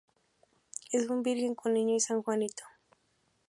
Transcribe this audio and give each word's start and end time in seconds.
Es 0.91 1.07
una 1.07 1.21
Virgen 1.21 1.53
con 1.53 1.75
Niño 1.75 1.93
y 1.93 1.99
san 1.99 2.23
Juanito. 2.23 2.63